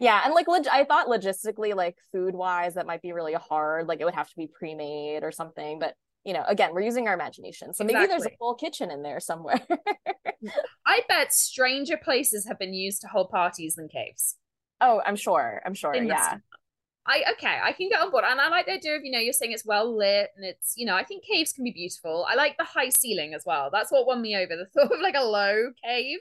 [0.00, 3.86] yeah and like leg- i thought logistically like food wise that might be really hard
[3.86, 7.06] like it would have to be pre-made or something but you know again we're using
[7.06, 8.08] our imagination so maybe exactly.
[8.08, 9.60] there's a full kitchen in there somewhere.
[10.86, 14.36] I bet stranger places have been used to hold parties than caves
[14.80, 15.62] Oh, I'm sure.
[15.64, 15.94] I'm sure.
[15.94, 16.38] yeah.
[17.06, 19.18] I okay, I can get on board, and I like the idea of you know
[19.18, 22.24] you're saying it's well lit and it's you know I think caves can be beautiful.
[22.26, 23.68] I like the high ceiling as well.
[23.70, 24.56] That's what won me over.
[24.56, 26.20] The thought of like a low cave.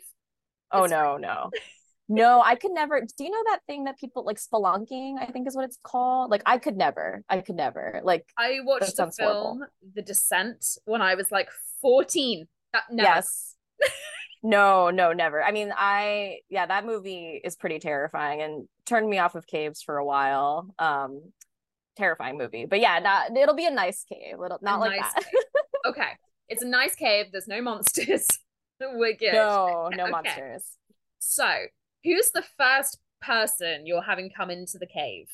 [0.72, 1.52] Oh no, no.
[2.10, 3.00] No, I could never.
[3.00, 5.16] Do you know that thing that people like spelunking?
[5.20, 6.32] I think is what it's called.
[6.32, 7.24] Like I could never.
[7.30, 8.02] I could never.
[8.04, 9.68] Like I watched the film horrible.
[9.96, 11.48] The Descent when I was like
[11.82, 12.46] 14.
[12.74, 13.08] That, never.
[13.08, 13.56] Yes.
[14.44, 15.42] no, no, never.
[15.42, 19.82] I mean, I yeah, that movie is pretty terrifying and turned me off of caves
[19.82, 20.68] for a while.
[20.78, 21.32] Um
[21.96, 22.66] terrifying movie.
[22.66, 24.34] But yeah, not it'll be a nice cave.
[24.34, 25.24] It'll not a like nice that.
[25.88, 26.10] okay.
[26.50, 27.28] It's a nice cave.
[27.32, 28.28] There's no monsters.
[28.82, 29.34] We're good.
[29.34, 30.12] No, no okay.
[30.12, 30.78] monsters.
[31.20, 31.50] So
[32.04, 35.30] who's the first person you're having come into the cave?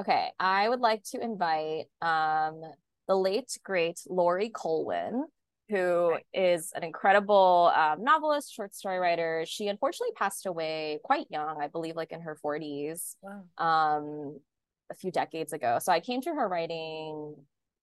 [0.00, 2.62] Okay, I would like to invite um
[3.06, 5.26] the late great Laurie Colwin,
[5.70, 9.44] who is an incredible um, novelist, short story writer.
[9.46, 13.42] She unfortunately passed away quite young, I believe, like in her 40s, wow.
[13.58, 14.38] um,
[14.90, 15.78] a few decades ago.
[15.80, 17.34] So I came to her writing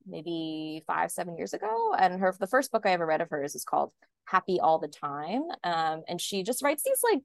[0.05, 3.55] maybe five, seven years ago, and her the first book I ever read of hers
[3.55, 3.91] is called
[4.25, 7.23] Happy All the Time, um, and she just writes these like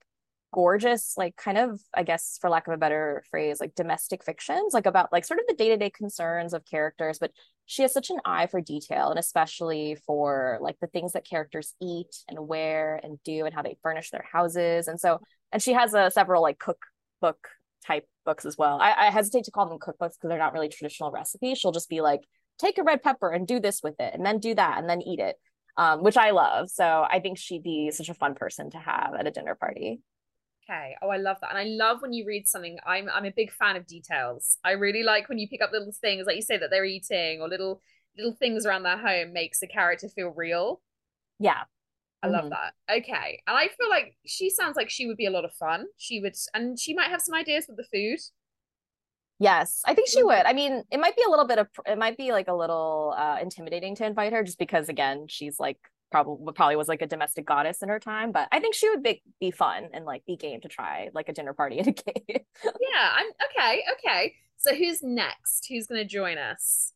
[0.57, 4.73] gorgeous like kind of i guess for lack of a better phrase like domestic fictions
[4.73, 7.31] like about like sort of the day-to-day concerns of characters but
[7.67, 11.75] she has such an eye for detail and especially for like the things that characters
[11.83, 14.89] eat and wear and do and how they furnish their houses.
[14.89, 15.21] And so
[15.53, 17.49] and she has uh, several like cookbook
[17.85, 18.79] type books as well.
[18.81, 21.59] I, I hesitate to call them cookbooks because they're not really traditional recipes.
[21.59, 22.21] She'll just be like
[22.59, 25.03] take a red pepper and do this with it and then do that and then
[25.03, 25.37] eat it
[25.77, 26.71] um, which i love.
[26.71, 30.01] So i think she'd be such a fun person to have at a dinner party
[30.69, 30.97] Okay.
[31.01, 31.51] Oh, I love that.
[31.51, 32.79] And I love when you read something.
[32.85, 34.59] I'm I'm a big fan of details.
[34.65, 37.41] I really like when you pick up little things, like you say that they're eating
[37.41, 37.83] or little
[38.17, 40.81] little things around their home makes the character feel real.
[41.39, 41.63] Yeah.
[42.23, 42.55] I love mm-hmm.
[42.89, 42.97] that.
[42.99, 43.43] Okay.
[43.47, 45.87] And I feel like she sounds like she would be a lot of fun.
[45.99, 48.19] She would and she might have some ideas with the food.
[49.39, 50.47] Yes, I think she would.
[50.47, 53.15] I mean, it might be a little bit of it might be like a little
[53.17, 55.79] uh intimidating to invite her just because again, she's like
[56.11, 59.03] probably probably was like a domestic goddess in her time but i think she would
[59.03, 61.93] be, be fun and like be game to try like a dinner party in a
[61.93, 64.35] cave yeah i'm okay okay.
[64.59, 65.67] So who's next?
[65.69, 66.93] Who's going to join us?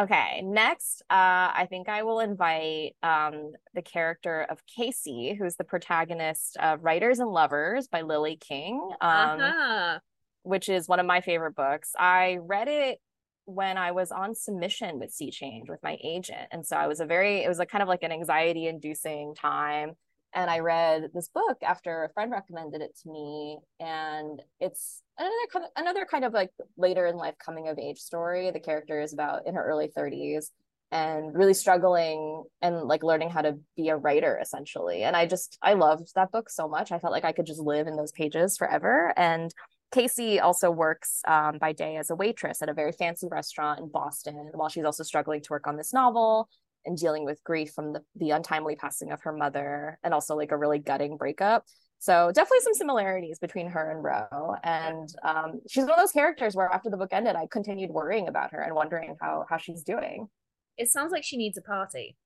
[0.00, 5.64] Okay next uh i think i will invite um the character of casey who's the
[5.64, 9.98] protagonist of writers and lovers by lily king um uh-huh.
[10.44, 11.94] which is one of my favorite books.
[11.98, 13.00] I read it
[13.48, 16.48] when I was on submission with Sea Change with my agent.
[16.52, 19.34] And so I was a very, it was a kind of like an anxiety inducing
[19.34, 19.92] time.
[20.34, 23.58] And I read this book after a friend recommended it to me.
[23.80, 28.00] And it's another kind of, another kind of like later in life coming of age
[28.00, 28.50] story.
[28.50, 30.48] The character is about in her early 30s
[30.90, 35.04] and really struggling and like learning how to be a writer essentially.
[35.04, 36.92] And I just, I loved that book so much.
[36.92, 39.14] I felt like I could just live in those pages forever.
[39.16, 39.50] And
[39.92, 43.88] Casey also works um, by day as a waitress at a very fancy restaurant in
[43.88, 46.48] Boston while she's also struggling to work on this novel
[46.84, 50.52] and dealing with grief from the, the untimely passing of her mother and also like
[50.52, 51.64] a really gutting breakup.
[52.00, 54.54] So definitely some similarities between her and Ro.
[54.62, 58.28] And um, she's one of those characters where after the book ended, I continued worrying
[58.28, 60.28] about her and wondering how how she's doing.
[60.76, 62.16] It sounds like she needs a party.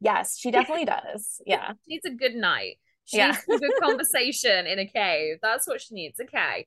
[0.00, 1.40] Yes, she definitely does.
[1.46, 1.72] Yeah.
[1.84, 2.78] She needs a good night.
[3.04, 3.36] She yeah.
[3.48, 5.38] needs a good conversation in a cave.
[5.42, 6.20] That's what she needs.
[6.20, 6.66] Okay.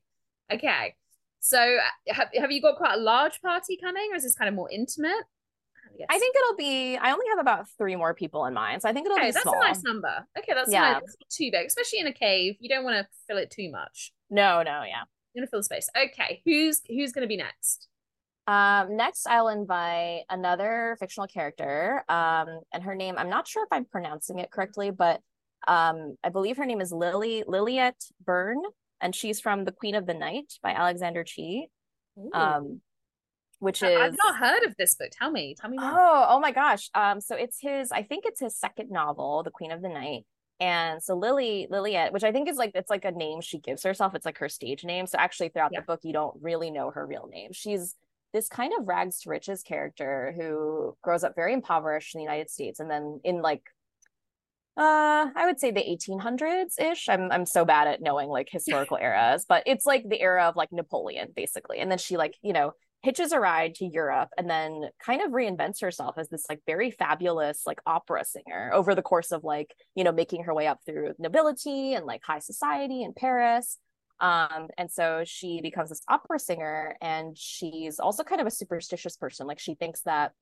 [0.52, 0.94] Okay.
[1.40, 4.54] So have, have you got quite a large party coming or is this kind of
[4.54, 5.24] more intimate?
[6.10, 6.96] I think it'll be.
[6.96, 9.32] I only have about three more people in mind, so I think it'll okay, be.
[9.32, 9.54] That's small.
[9.54, 10.26] a nice number.
[10.38, 10.80] Okay, that's yeah.
[10.80, 10.94] Nice.
[10.94, 12.56] That's not too big, especially in a cave.
[12.60, 14.12] You don't want to fill it too much.
[14.28, 15.04] No, no, yeah.
[15.32, 15.88] You're gonna fill the space.
[15.96, 17.88] Okay, who's who's gonna be next?
[18.46, 22.04] Um, next, I'll invite another fictional character.
[22.08, 25.20] Um, and her name, I'm not sure if I'm pronouncing it correctly, but
[25.66, 28.62] um, I believe her name is Lily Lilliet Berne,
[29.00, 31.68] and she's from The Queen of the Night by Alexander Chee.
[32.32, 32.80] Um,
[33.58, 35.08] which is I've not heard of this book.
[35.12, 35.90] Tell me, tell me more.
[35.92, 36.90] Oh, oh my gosh.
[36.94, 40.24] Um, so it's his, I think it's his second novel, The Queen of the Night.
[40.58, 43.82] And so Lily, Lilliet, which I think is like it's like a name she gives
[43.82, 44.14] herself.
[44.14, 45.06] It's like her stage name.
[45.06, 45.80] So actually throughout yeah.
[45.80, 47.50] the book, you don't really know her real name.
[47.52, 47.94] She's
[48.32, 52.50] this kind of rags to riches character who grows up very impoverished in the United
[52.50, 53.62] States and then in like
[54.76, 58.96] uh i would say the 1800s ish i'm i'm so bad at knowing like historical
[58.96, 62.52] eras but it's like the era of like napoleon basically and then she like you
[62.52, 66.60] know hitches a ride to europe and then kind of reinvents herself as this like
[66.66, 70.66] very fabulous like opera singer over the course of like you know making her way
[70.66, 73.78] up through nobility and like high society in paris.
[74.18, 79.16] Um and so she becomes this opera singer and she's also kind of a superstitious
[79.16, 79.46] person.
[79.46, 80.32] Like she thinks that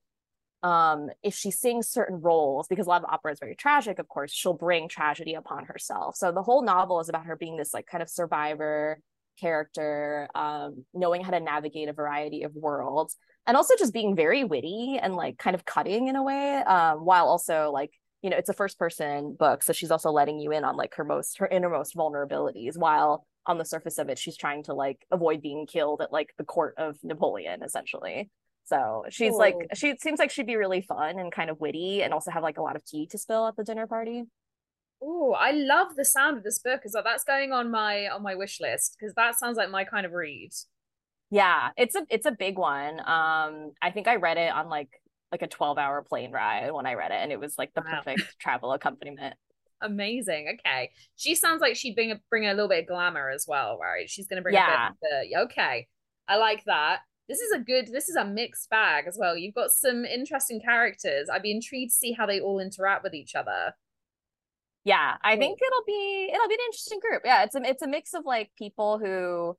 [0.64, 4.08] um, if she sings certain roles, because a lot of opera is very tragic, of
[4.08, 6.16] course, she'll bring tragedy upon herself.
[6.16, 8.98] So the whole novel is about her being this like kind of survivor
[9.38, 14.42] character, um, knowing how to navigate a variety of worlds, and also just being very
[14.42, 18.38] witty and like kind of cutting in a way, um, while also like you know
[18.38, 21.36] it's a first person book, so she's also letting you in on like her most
[21.38, 25.66] her innermost vulnerabilities, while on the surface of it she's trying to like avoid being
[25.66, 28.30] killed at like the court of Napoleon essentially.
[28.66, 29.38] So she's cool.
[29.38, 32.42] like she seems like she'd be really fun and kind of witty and also have
[32.42, 34.24] like a lot of tea to spill at the dinner party.
[35.02, 36.80] Oh, I love the sound of this book.
[36.84, 39.84] Is that that's going on my on my wish list because that sounds like my
[39.84, 40.50] kind of read.
[41.30, 43.00] Yeah, it's a it's a big one.
[43.00, 44.88] Um, I think I read it on like
[45.30, 47.82] like a 12 hour plane ride when I read it, and it was like the
[47.84, 48.00] wow.
[48.02, 49.34] perfect travel accompaniment.
[49.82, 50.56] Amazing.
[50.60, 53.78] Okay, she sounds like she'd bring a bring a little bit of glamour as well,
[53.78, 54.08] right?
[54.08, 54.88] She's gonna bring yeah.
[54.88, 55.36] a bit.
[55.36, 55.86] Of, okay,
[56.28, 57.00] I like that.
[57.28, 57.88] This is a good.
[57.88, 59.36] This is a mixed bag as well.
[59.36, 61.28] You've got some interesting characters.
[61.32, 63.74] I'd be intrigued to see how they all interact with each other
[64.84, 67.88] yeah i think it'll be it'll be an interesting group yeah it's a it's a
[67.88, 69.56] mix of like people who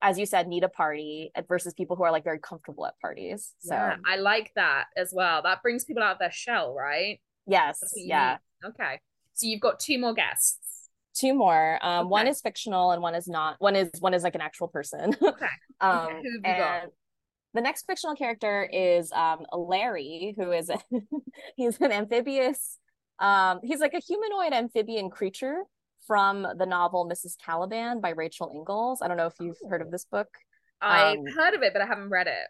[0.00, 3.52] as you said need a party versus people who are like very comfortable at parties
[3.58, 7.20] so yeah, i like that as well that brings people out of their shell right
[7.46, 8.70] yes yeah need.
[8.70, 9.00] okay
[9.34, 12.10] so you've got two more guests two more um okay.
[12.10, 15.14] one is fictional and one is not one is one is like an actual person
[15.22, 15.46] okay
[15.80, 16.20] um okay.
[16.22, 16.82] Who have you got?
[17.54, 20.70] The next fictional character is um larry who is
[21.56, 22.78] he's an amphibious
[23.20, 25.64] um, he's like a humanoid amphibian creature
[26.06, 27.36] from the novel Mrs.
[27.38, 29.02] Caliban by Rachel Ingalls.
[29.02, 30.28] I don't know if you've heard of this book.
[30.80, 32.48] I've um, heard of it, but I haven't read it.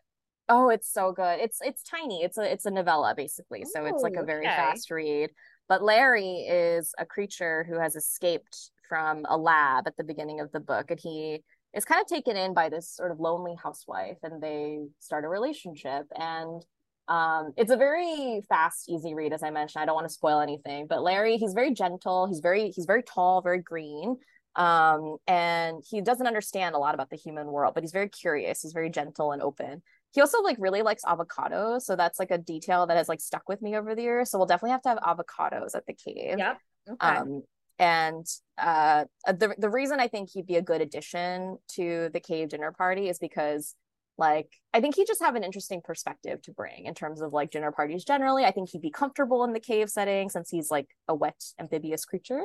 [0.48, 1.40] Oh, it's so good.
[1.40, 2.22] It's it's tiny.
[2.22, 3.64] It's a it's a novella basically.
[3.64, 4.54] So it's like a very okay.
[4.54, 5.30] fast read.
[5.68, 10.50] But Larry is a creature who has escaped from a lab at the beginning of
[10.52, 11.42] the book and he
[11.74, 15.28] is kind of taken in by this sort of lonely housewife and they start a
[15.28, 16.64] relationship and
[17.08, 19.82] um, it's a very fast, easy read, as I mentioned.
[19.82, 22.28] I don't want to spoil anything, but Larry, he's very gentle.
[22.28, 24.16] He's very, he's very tall, very green.
[24.54, 28.62] Um, and he doesn't understand a lot about the human world, but he's very curious.
[28.62, 29.82] He's very gentle and open.
[30.12, 31.82] He also like really likes avocados.
[31.82, 34.30] So that's like a detail that has like stuck with me over the years.
[34.30, 36.38] So we'll definitely have to have avocados at the cave.
[36.38, 36.58] Yep.
[36.92, 37.06] Okay.
[37.06, 37.42] Um,
[37.80, 38.26] and
[38.58, 42.72] uh, the the reason I think he'd be a good addition to the cave dinner
[42.72, 43.74] party is because
[44.18, 47.50] like i think he'd just have an interesting perspective to bring in terms of like
[47.50, 48.44] dinner parties generally.
[48.44, 52.04] I think he'd be comfortable in the cave setting since he's like a wet amphibious
[52.04, 52.42] creature.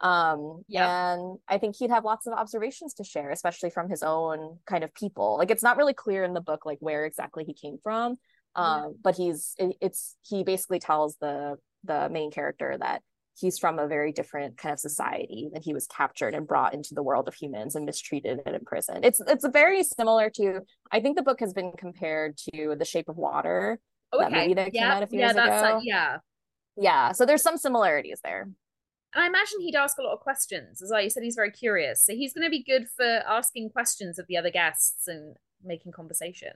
[0.00, 4.02] Um yeah and i think he'd have lots of observations to share especially from his
[4.02, 5.38] own kind of people.
[5.38, 8.16] Like it's not really clear in the book like where exactly he came from.
[8.56, 8.88] Um yeah.
[9.04, 13.02] but he's it, it's he basically tells the the main character that
[13.38, 16.94] he's from a very different kind of society and he was captured and brought into
[16.94, 21.16] the world of humans and mistreated and imprisoned it's it's very similar to i think
[21.16, 23.78] the book has been compared to the shape of water
[24.12, 24.24] okay.
[24.24, 24.80] that movie that yeah.
[24.82, 26.16] came out a few yeah, years uh, ago yeah
[26.76, 28.48] yeah so there's some similarities there
[29.14, 31.02] and I imagine he'd ask a lot of questions as well.
[31.02, 32.04] You said he's very curious.
[32.04, 35.92] So he's going to be good for asking questions of the other guests and making
[35.92, 36.52] conversation.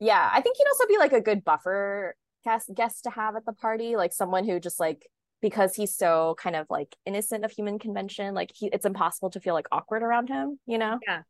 [0.00, 0.28] Yeah.
[0.32, 3.52] I think he'd also be like a good buffer guest, guest to have at the
[3.52, 5.06] party, like someone who just like
[5.42, 9.40] because he's so kind of like innocent of human convention like he it's impossible to
[9.40, 10.98] feel like awkward around him you know?
[11.06, 11.22] Yeah.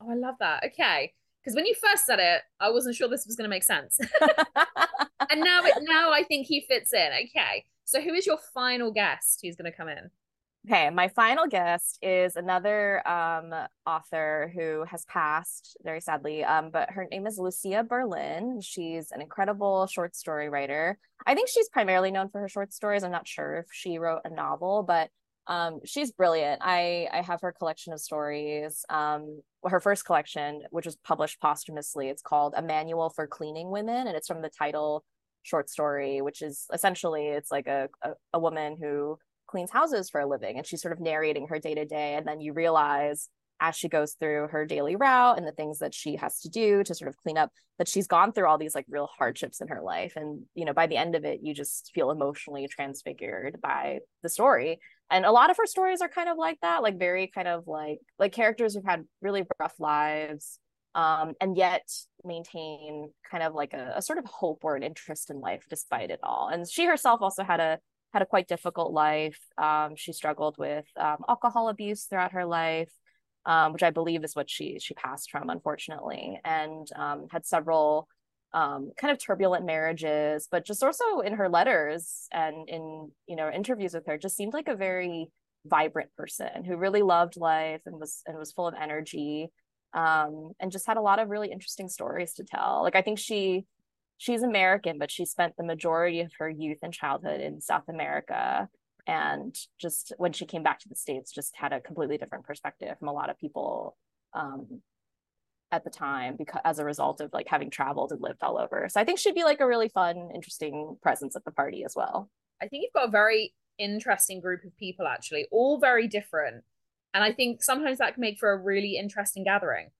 [0.00, 0.64] Oh i love that.
[0.64, 1.12] Okay.
[1.42, 3.98] Because when you first said it i wasn't sure this was going to make sense.
[5.30, 7.08] And now it now i think he fits in.
[7.24, 7.64] Okay.
[7.84, 10.10] So who is your final guest who's going to come in
[10.66, 13.52] Okay, my final guest is another um,
[13.86, 18.62] author who has passed very sadly, um, but her name is Lucia Berlin.
[18.62, 20.98] She's an incredible short story writer.
[21.26, 23.04] I think she's primarily known for her short stories.
[23.04, 25.10] I'm not sure if she wrote a novel, but
[25.48, 26.62] um, she's brilliant.
[26.64, 28.86] I I have her collection of stories.
[28.88, 34.06] Um, her first collection, which was published posthumously, it's called A Manual for Cleaning Women,
[34.06, 35.04] and it's from the title
[35.42, 40.20] short story, which is essentially it's like a, a, a woman who cleans houses for
[40.20, 43.28] a living and she's sort of narrating her day to day and then you realize
[43.60, 46.82] as she goes through her daily route and the things that she has to do
[46.82, 49.68] to sort of clean up that she's gone through all these like real hardships in
[49.68, 50.14] her life.
[50.16, 54.28] And you know by the end of it you just feel emotionally transfigured by the
[54.28, 54.80] story.
[55.10, 57.66] And a lot of her stories are kind of like that like very kind of
[57.66, 60.58] like like characters who've had really rough lives
[60.94, 61.88] um, and yet
[62.24, 66.10] maintain kind of like a, a sort of hope or an interest in life despite
[66.10, 66.48] it all.
[66.48, 67.78] And she herself also had a
[68.14, 69.40] had a quite difficult life.
[69.58, 72.92] Um, she struggled with um, alcohol abuse throughout her life,
[73.44, 78.08] um, which I believe is what she she passed from, unfortunately, and um, had several
[78.52, 80.48] um, kind of turbulent marriages.
[80.50, 84.54] But just also in her letters and in you know interviews with her, just seemed
[84.54, 85.30] like a very
[85.66, 89.50] vibrant person who really loved life and was and was full of energy.
[89.92, 92.82] Um, and just had a lot of really interesting stories to tell.
[92.82, 93.64] Like I think she
[94.18, 98.68] she's American, but she spent the majority of her youth and childhood in South America.
[99.06, 102.98] And just when she came back to the States, just had a completely different perspective
[102.98, 103.96] from a lot of people
[104.32, 104.80] um,
[105.70, 108.86] at the time because as a result of like having traveled and lived all over.
[108.88, 111.94] So I think she'd be like a really fun, interesting presence at the party as
[111.96, 112.30] well.
[112.62, 116.64] I think you've got a very interesting group of people actually, all very different.
[117.12, 119.90] And I think sometimes that can make for a really interesting gathering.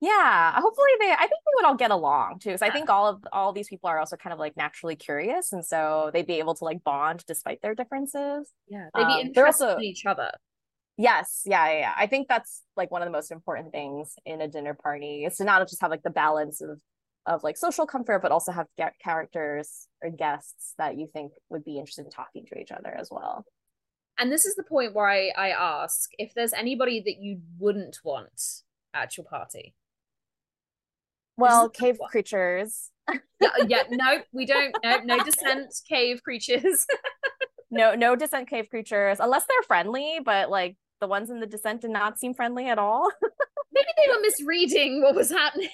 [0.00, 1.10] Yeah, hopefully they.
[1.10, 2.56] I think would all get along too.
[2.56, 4.96] So I think all of all of these people are also kind of like naturally
[4.96, 8.50] curious, and so they'd be able to like bond despite their differences.
[8.68, 10.30] Yeah, they'd be um, interested also, in each other.
[10.96, 11.92] Yes, yeah, yeah, yeah.
[11.96, 15.36] I think that's like one of the most important things in a dinner party is
[15.36, 16.80] to not just have like the balance of
[17.26, 21.64] of like social comfort, but also have get characters or guests that you think would
[21.64, 23.44] be interested in talking to each other as well.
[24.18, 27.98] And this is the point where I, I ask if there's anybody that you wouldn't
[28.02, 29.74] want at your party.
[31.38, 32.90] Well, cave creatures.
[33.40, 34.74] yeah, yeah, no, we don't.
[34.84, 36.84] No, no descent cave creatures.
[37.70, 40.18] no, no descent cave creatures, unless they're friendly.
[40.22, 43.08] But like the ones in the descent did not seem friendly at all.
[43.72, 45.68] maybe they were misreading what was happening.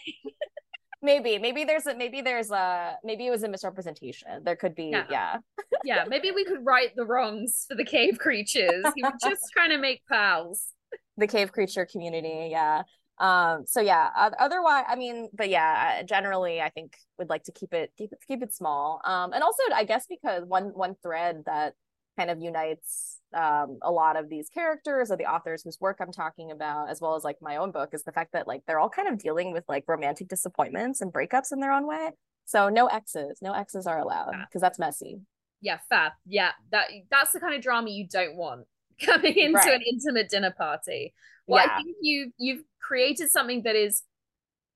[1.02, 4.44] maybe, maybe there's a maybe there's a maybe it was a misrepresentation.
[4.44, 5.36] There could be, yeah, yeah.
[5.82, 8.84] yeah maybe we could right the wrongs for the cave creatures.
[8.96, 10.66] You were just trying to make pals.
[11.16, 12.82] The cave creature community, yeah
[13.18, 14.08] um so yeah
[14.40, 18.18] otherwise i mean but yeah generally i think would like to keep it keep it
[18.26, 19.00] keep it small.
[19.04, 21.74] Um and also i guess because one one thread that
[22.18, 26.12] kind of unites um a lot of these characters or the authors whose work i'm
[26.12, 28.80] talking about as well as like my own book is the fact that like they're
[28.80, 32.10] all kind of dealing with like romantic disappointments and breakups in their own way.
[32.46, 35.20] So no exes no exes are allowed because that's messy.
[35.60, 38.66] Yeah fab yeah that that's the kind of drama you don't want
[39.00, 39.74] coming into right.
[39.74, 41.14] an intimate dinner party
[41.46, 41.72] well, yeah.
[41.72, 44.02] I think you you've created something that is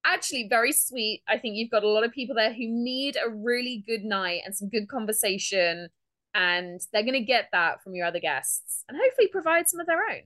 [0.05, 1.23] actually very sweet.
[1.29, 4.43] I think you've got a lot of people there who need a really good night
[4.45, 5.89] and some good conversation,
[6.35, 9.87] and they're going to get that from your other guests, and hopefully provide some of
[9.87, 10.23] their own.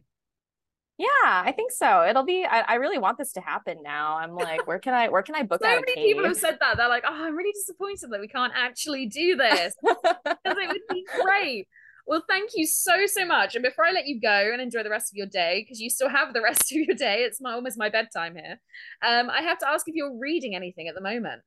[0.98, 2.04] Yeah, I think so.
[2.08, 2.44] It'll be.
[2.44, 4.16] I, I really want this to happen now.
[4.18, 5.08] I'm like, where can I?
[5.08, 5.62] Where can I book?
[5.62, 6.76] so many people have said that.
[6.76, 10.80] They're like, oh, I'm really disappointed that we can't actually do this because it would
[10.90, 11.68] be great.
[12.12, 13.54] Well, thank you so, so much.
[13.54, 15.88] And before I let you go and enjoy the rest of your day, because you
[15.88, 18.60] still have the rest of your day, it's my, almost my bedtime here.
[19.02, 21.40] Um, I have to ask if you're reading anything at the moment.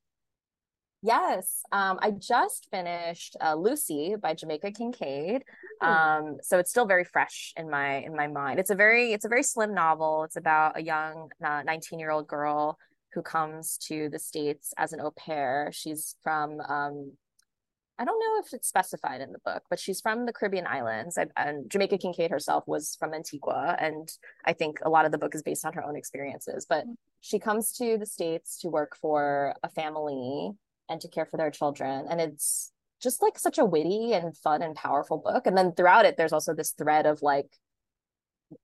[1.04, 5.44] Yes, um, I just finished uh, Lucy by Jamaica Kincaid.
[5.84, 8.60] Um, so it's still very fresh in my in my mind.
[8.60, 10.24] It's a very it's a very slim novel.
[10.24, 12.80] It's about a young 19 uh, year old girl
[13.14, 15.70] who comes to the states as an au pair.
[15.72, 17.12] She's from um,
[17.98, 21.18] I don't know if it's specified in the book, but she's from the Caribbean islands.
[21.18, 23.78] And, and, Jamaica Kincaid herself was from Antigua.
[23.80, 24.10] And
[24.44, 26.66] I think a lot of the book is based on her own experiences.
[26.68, 26.86] But
[27.22, 30.52] she comes to the States to work for a family
[30.90, 32.06] and to care for their children.
[32.10, 32.72] And it's
[33.02, 35.48] just like such a witty and fun and powerful book.
[35.48, 37.48] And then throughout it, there's also this thread of like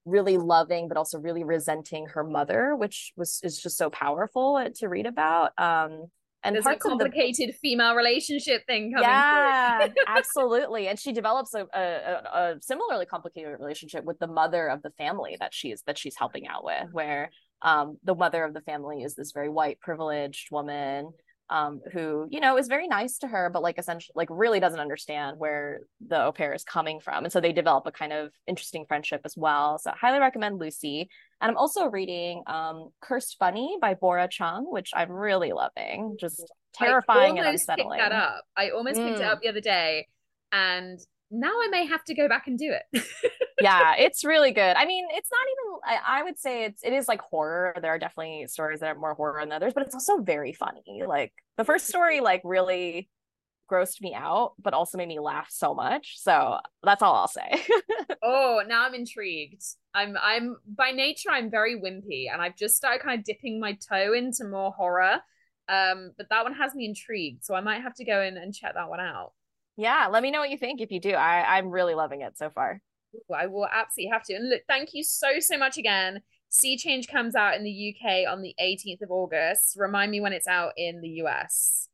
[0.04, 4.88] really loving, but also really resenting her mother, which was is just so powerful to
[4.88, 5.52] read about.
[5.58, 6.06] Um,
[6.44, 7.50] and there's a complicated?
[7.50, 7.52] the...
[7.52, 10.88] female relationship thing coming yeah absolutely.
[10.88, 15.36] And she develops a, a, a, similarly complicated relationship with the mother of the family
[15.40, 17.30] that she's that she's helping out with where
[17.62, 21.12] um, the mother of the family is this very white privileged woman
[21.52, 24.80] um, who you know is very nice to her, but like essentially like really doesn't
[24.80, 28.30] understand where the au pair is coming from, and so they develop a kind of
[28.46, 29.78] interesting friendship as well.
[29.78, 31.10] So I highly recommend Lucy,
[31.42, 36.16] and I'm also reading um, Cursed Bunny by Bora Chung, which I'm really loving.
[36.18, 37.98] Just terrifying and unsettling.
[37.98, 38.44] Picked that up.
[38.56, 39.08] I almost mm.
[39.08, 39.28] picked it mm.
[39.28, 40.06] up the other day,
[40.52, 41.00] and
[41.32, 43.04] now I may have to go back and do it.
[43.60, 44.76] yeah, it's really good.
[44.76, 47.74] I mean, it's not even I, I, would say it's it is like horror.
[47.82, 51.02] There are definitely stories that are more horror than others, but it's also very funny.
[51.04, 53.08] Like the first story like really
[53.70, 56.20] grossed me out, but also made me laugh so much.
[56.20, 57.64] So that's all I'll say.
[58.22, 59.62] oh, now I'm intrigued.
[59.94, 63.78] I'm I'm by nature I'm very wimpy and I've just started kind of dipping my
[63.88, 65.18] toe into more horror.
[65.68, 68.54] Um, but that one has me intrigued, so I might have to go in and
[68.54, 69.32] check that one out.
[69.76, 71.12] Yeah, let me know what you think if you do.
[71.12, 72.80] I I'm really loving it so far.
[73.14, 74.34] Ooh, I will absolutely have to.
[74.34, 76.20] And look, thank you so so much again.
[76.48, 79.74] Sea Change comes out in the UK on the 18th of August.
[79.78, 81.88] Remind me when it's out in the US.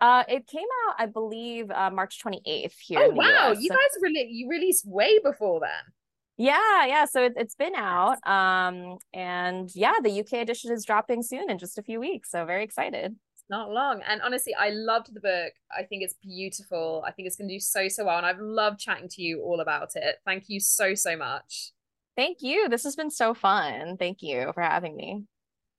[0.00, 3.00] Uh, it came out, I believe, uh, March 28th here.
[3.02, 3.60] Oh wow, US.
[3.60, 5.92] you guys really you released way before then.
[6.36, 7.06] Yeah, yeah.
[7.06, 8.18] So it, it's been out.
[8.26, 12.30] Um, and yeah, the UK edition is dropping soon in just a few weeks.
[12.30, 13.16] So very excited
[13.48, 14.02] not long.
[14.06, 15.52] And honestly, I loved the book.
[15.76, 17.04] I think it's beautiful.
[17.06, 18.16] I think it's going to do so, so well.
[18.16, 20.16] And I've loved chatting to you all about it.
[20.24, 21.72] Thank you so, so much.
[22.16, 22.68] Thank you.
[22.68, 23.96] This has been so fun.
[23.98, 25.24] Thank you for having me.